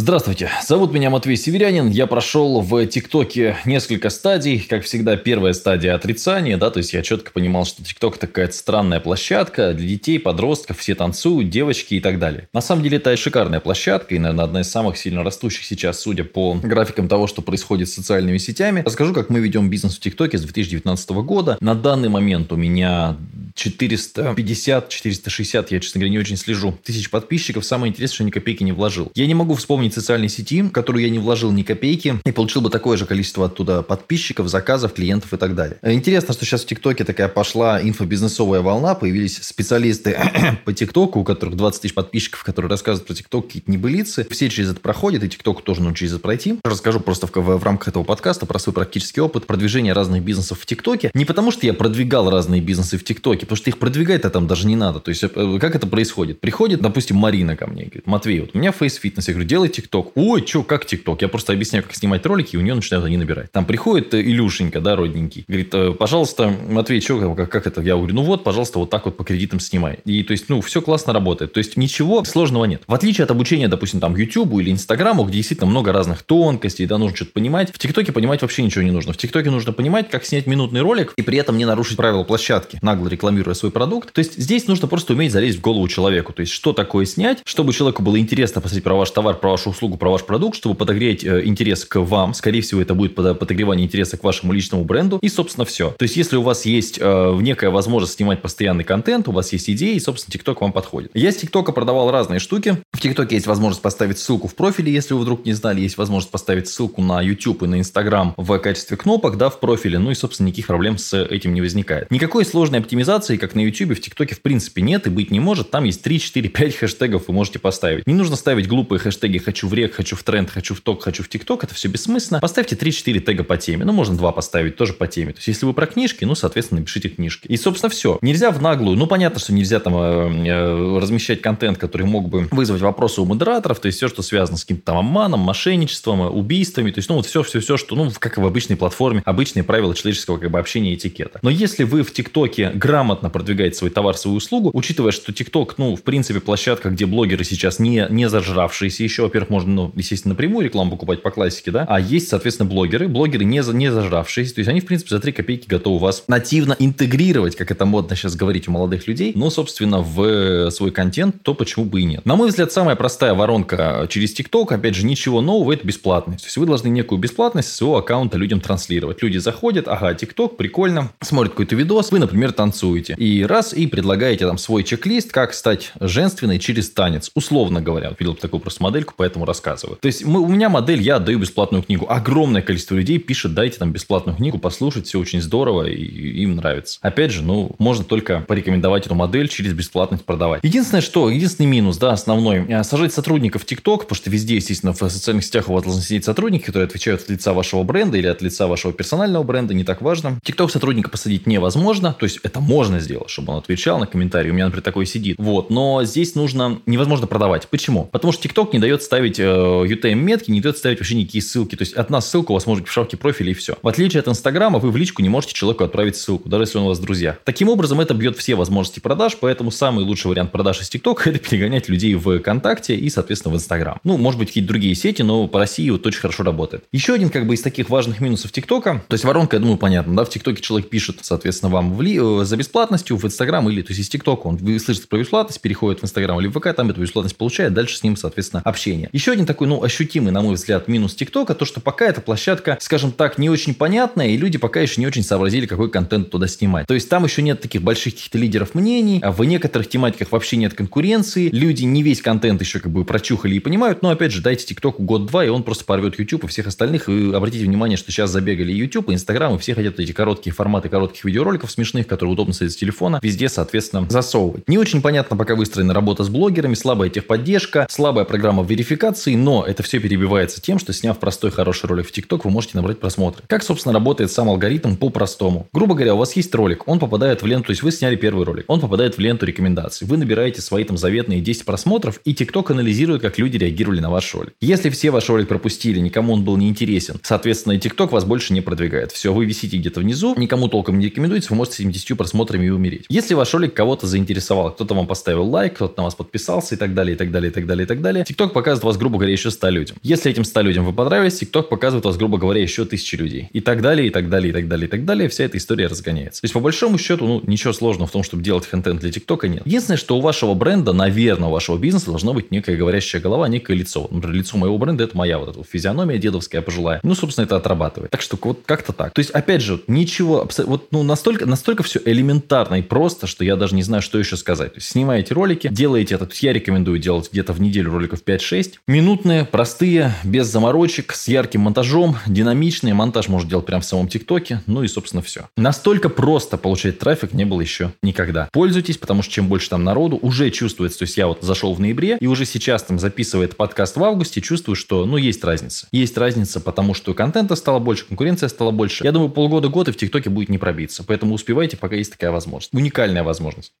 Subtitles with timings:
[0.00, 1.90] Здравствуйте, зовут меня Матвей Северянин.
[1.90, 4.58] Я прошел в ТикТоке несколько стадий.
[4.58, 8.98] Как всегда, первая стадия отрицания, да, то есть я четко понимал, что ТикТок такая странная
[9.00, 12.48] площадка для детей, подростков, все танцуют, девочки и так далее.
[12.54, 16.24] На самом деле это шикарная площадка и, наверное, одна из самых сильно растущих сейчас, судя
[16.24, 18.82] по графикам того, что происходит с социальными сетями.
[18.86, 21.58] Расскажу, как мы ведем бизнес в ТикТоке с 2019 года.
[21.60, 23.18] На данный момент у меня
[23.60, 27.64] 450, 460, я, честно говоря, не очень слежу, тысяч подписчиков.
[27.64, 29.12] Самое интересное, что ни копейки не вложил.
[29.14, 32.62] Я не могу вспомнить социальной сети, в которую я не вложил ни копейки, и получил
[32.62, 35.78] бы такое же количество оттуда подписчиков, заказов, клиентов и так далее.
[35.82, 40.18] Интересно, что сейчас в ТикТоке такая пошла инфобизнесовая волна, появились специалисты
[40.64, 44.26] по ТикТоку, у которых 20 тысяч подписчиков, которые рассказывают про ТикТок, какие-то небылицы.
[44.30, 46.58] Все через это проходят, и ТикТок тоже нужно через это пройти.
[46.64, 50.60] Расскажу просто в, в, в рамках этого подкаста про свой практический опыт продвижения разных бизнесов
[50.60, 51.10] в ТикТоке.
[51.12, 54.68] Не потому, что я продвигал разные бизнесы в ТикТоке, потому что их продвигать-то там даже
[54.68, 55.00] не надо.
[55.00, 56.40] То есть, э, как это происходит?
[56.40, 59.26] Приходит, допустим, Марина ко мне говорит, Матвей, вот у меня фейс-фитнес.
[59.26, 60.12] Я говорю, делай ТикТок.
[60.14, 61.20] Ой, что, как ТикТок?
[61.20, 63.50] Я просто объясняю, как снимать ролики, и у нее начинают они набирать.
[63.50, 67.80] Там приходит э, Илюшенька, да, родненький, говорит, «Э, пожалуйста, Матвей, что, как, как это?
[67.80, 69.98] Я говорю, ну вот, пожалуйста, вот так вот по кредитам снимай.
[70.04, 71.52] И то есть, ну, все классно работает.
[71.52, 72.84] То есть, ничего сложного нет.
[72.86, 76.98] В отличие от обучения, допустим, там, YouTube или Инстаграму, где действительно много разных тонкостей, да,
[76.98, 77.74] нужно что-то понимать.
[77.74, 79.12] В ТикТоке понимать вообще ничего не нужно.
[79.12, 82.78] В ТикТоке нужно понимать, как снять минутный ролик и при этом не нарушить правила площадки,
[82.80, 83.08] нагло
[83.40, 84.12] рекламируя свой продукт.
[84.12, 86.32] То есть, здесь нужно просто уметь залезть в голову человеку.
[86.32, 89.70] То есть, что такое снять, чтобы человеку было интересно посмотреть про ваш товар, про вашу
[89.70, 92.34] услугу, про ваш продукт, чтобы подогреть э, интерес к вам.
[92.34, 95.18] Скорее всего, это будет подогревание интереса к вашему личному бренду.
[95.22, 95.94] И, собственно, все.
[95.98, 99.68] То есть, если у вас есть э, некая возможность снимать постоянный контент, у вас есть
[99.70, 101.10] идеи, и, собственно, TikTok вам подходит.
[101.14, 102.78] Я с ТикТока продавал разные штуки.
[102.92, 105.80] В ТикТоке есть возможность поставить ссылку в профиле, если вы вдруг не знали.
[105.80, 109.98] Есть возможность поставить ссылку на YouTube и на Instagram в качестве кнопок, да, в профиле.
[109.98, 112.10] Ну и, собственно, никаких проблем с этим не возникает.
[112.10, 115.70] Никакой сложной оптимизации, как на YouTube, в ТикТоке, в принципе, нет и быть не может.
[115.70, 118.06] Там есть 3, 4, 5 хэштегов вы можете поставить.
[118.06, 121.22] Не нужно ставить глупые хэштеги «хочу в рек», «хочу в тренд», «хочу в ток», «хочу
[121.22, 121.64] в тикток».
[121.64, 122.40] Это все бессмысленно.
[122.40, 123.84] Поставьте 3-4 тега по теме.
[123.84, 125.32] Ну, можно 2 поставить тоже по теме.
[125.32, 127.46] То есть, если вы про книжки, ну, соответственно, напишите книжки.
[127.46, 128.18] И, собственно, все.
[128.22, 128.96] Нельзя в наглую.
[128.96, 133.24] Ну, понятно, что нельзя там э, э, размещать контент, который мог бы вызвать вопросы у
[133.24, 133.80] модераторов.
[133.80, 136.90] То есть, все, что связано с каким-то там обманом, мошенничеством, убийствами.
[136.90, 140.50] То есть, ну, вот все-все-все, что, ну, как в обычной платформе, обычные правила человеческого как
[140.50, 141.38] бы общения и этикета.
[141.42, 145.96] Но если вы в ТикТоке грамотно продвигаете свой товар, свою услугу, учитывая, что ТикТок, ну,
[145.96, 149.22] в принципе, площадка, где блогеры сейчас не, не зажравшиеся еще.
[149.22, 151.84] Во-первых, можно, ну, естественно, напрямую рекламу покупать по классике, да.
[151.88, 153.08] А есть, соответственно, блогеры.
[153.08, 154.54] Блогеры не, не зажравшиеся.
[154.54, 158.16] То есть, они, в принципе, за 3 копейки готовы вас нативно интегрировать, как это модно
[158.16, 162.24] сейчас говорить у молодых людей, но, собственно, в свой контент, то почему бы и нет.
[162.24, 166.44] На мой взгляд, самая простая воронка через ТикТок, опять же, ничего нового, это бесплатность.
[166.44, 169.22] То есть, вы должны некую бесплатность своего аккаунта людям транслировать.
[169.22, 173.09] Люди заходят, ага, ТикТок, прикольно, смотрят какой-то видос, вы, например, танцуете.
[173.16, 177.30] И раз, и предлагаете там свой чек-лист, как стать женственной через танец.
[177.34, 179.98] Условно говоря, видел такую просто модельку, поэтому рассказываю.
[180.00, 182.06] То есть мы, у меня модель, я отдаю бесплатную книгу.
[182.08, 186.98] Огромное количество людей пишет, дайте там бесплатную книгу, послушать, все очень здорово и им нравится.
[187.02, 190.62] Опять же, ну, можно только порекомендовать эту модель через бесплатность продавать.
[190.62, 194.92] Единственное, что, единственный минус, да, основной, э, сажать сотрудников в ТикТок, потому что везде, естественно,
[194.92, 198.26] в социальных сетях у вас должны сидеть сотрудники, которые отвечают от лица вашего бренда или
[198.26, 200.38] от лица вашего персонального бренда, не так важно.
[200.44, 204.50] ТикТок сотрудника посадить невозможно, то есть это можно сделать, чтобы он отвечал на комментарии.
[204.50, 205.36] У меня, например, такой сидит.
[205.38, 207.68] Вот, но здесь нужно, невозможно продавать.
[207.68, 208.04] Почему?
[208.04, 211.76] Потому что TikTok не дает ставить э, UTM-метки, не дает ставить вообще никакие ссылки.
[211.76, 213.76] То есть, одна ссылка у вас может быть в шапке профиля и все.
[213.82, 216.84] В отличие от Инстаграма, вы в личку не можете человеку отправить ссылку, даже если он
[216.84, 217.38] у вас друзья.
[217.44, 221.38] Таким образом, это бьет все возможности продаж, поэтому самый лучший вариант продаж из TikTok это
[221.38, 223.98] перегонять людей в ВКонтакте и, соответственно, в Инстаграм.
[224.04, 226.84] Ну, может быть, какие-то другие сети, но по России вот очень хорошо работает.
[226.92, 230.14] Еще один, как бы, из таких важных минусов ТикТока, то есть, воронка, я думаю, понятно,
[230.16, 233.82] да, в ТикТоке человек пишет, соответственно, вам в ли, э, за бесплатностью в Инстаграм или,
[233.82, 236.74] то есть, из ТикТока он вы слышите про бесплатность, переходит в Инстаграм или в ВК,
[236.74, 239.10] там эту бесплатность получает, дальше с ним, соответственно, общение.
[239.12, 242.78] Еще один такой, ну, ощутимый, на мой взгляд, минус ТикТока, то, что пока эта площадка,
[242.80, 246.48] скажем так, не очень понятная, и люди пока еще не очень сообразили, какой контент туда
[246.48, 246.86] снимать.
[246.86, 250.56] То есть там еще нет таких больших каких-то лидеров мнений, а в некоторых тематиках вообще
[250.56, 254.40] нет конкуренции, люди не весь контент еще как бы прочухали и понимают, но опять же,
[254.40, 258.10] дайте ТикТоку год-два, и он просто порвет YouTube и всех остальных, и обратите внимание, что
[258.10, 262.32] сейчас забегали YouTube, и Instagram, и все хотят эти короткие форматы коротких видеороликов смешных, которые
[262.32, 264.68] удобно с телефона, везде, соответственно, засовывать.
[264.68, 269.82] Не очень понятно, пока выстроена работа с блогерами, слабая техподдержка, слабая программа верификации, но это
[269.82, 273.42] все перебивается тем, что сняв простой хороший ролик в ТикТок, вы можете набрать просмотры.
[273.46, 275.68] Как, собственно, работает сам алгоритм по-простому?
[275.72, 278.44] Грубо говоря, у вас есть ролик, он попадает в ленту, то есть вы сняли первый
[278.44, 282.70] ролик, он попадает в ленту рекомендаций, вы набираете свои там заветные 10 просмотров, и ТикТок
[282.70, 284.52] анализирует, как люди реагировали на ваш ролик.
[284.60, 288.52] Если все ваш ролик пропустили, никому он был не интересен, соответственно, и ТикТок вас больше
[288.52, 289.12] не продвигает.
[289.12, 292.59] Все, вы висите где-то внизу, никому толком не рекомендуется, вы можете с этими 10 просмотрами
[292.62, 293.06] и умереть.
[293.08, 296.94] Если ваш ролик кого-то заинтересовал, кто-то вам поставил лайк, кто-то на вас подписался и так
[296.94, 299.32] далее, и так далее, и так далее, и так далее, TikTok показывает вас, грубо говоря,
[299.32, 299.96] еще 100 людям.
[300.02, 303.48] Если этим 100 людям вы понравились, TikTok показывает вас, грубо говоря, еще тысячи людей.
[303.52, 305.28] И так далее, и так далее, и так далее, и так далее.
[305.28, 306.42] Вся эта история разгоняется.
[306.42, 309.48] То есть, по большому счету, ну, ничего сложного в том, чтобы делать контент для ТикТока
[309.48, 309.62] нет.
[309.64, 313.74] Единственное, что у вашего бренда, наверное, у вашего бизнеса должна быть некая говорящая голова, некое
[313.74, 314.08] лицо.
[314.10, 317.00] Например, лицо моего бренда– это моя вот эта физиономия дедовская пожилая.
[317.02, 318.10] Ну, собственно, это отрабатывает.
[318.10, 319.12] Так что вот как-то так.
[319.12, 323.56] То есть, опять же, ничего, вот ну, настолько, настолько все элементарно и просто, что я
[323.56, 324.74] даже не знаю, что еще сказать.
[324.74, 326.28] То есть, снимаете ролики, делаете это.
[326.40, 328.74] Я рекомендую делать где-то в неделю роликов 5-6.
[328.88, 332.94] Минутные, простые, без заморочек, с ярким монтажом, динамичные.
[332.94, 334.62] Монтаж может делать прямо в самом ТикТоке.
[334.66, 335.48] Ну и, собственно, все.
[335.56, 338.48] Настолько просто получать трафик не было еще никогда.
[338.52, 340.98] Пользуйтесь, потому что чем больше там народу, уже чувствуется.
[340.98, 344.02] То есть, я вот зашел в ноябре, и уже сейчас там записывая этот подкаст в
[344.02, 345.86] августе, чувствую, что, ну, есть разница.
[345.92, 349.04] Есть разница, потому что контента стало больше, конкуренция стала больше.
[349.04, 351.04] Я думаю, полгода-год и в ТикТоке будет не пробиться.
[351.04, 352.74] Поэтому успевайте, пока есть такая возможность.
[352.74, 353.74] Уникальная возможность.